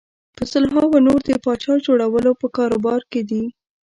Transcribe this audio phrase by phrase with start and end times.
[0.35, 3.43] په سلهاوو نور د پاچا جوړولو په کاروبار کې دي.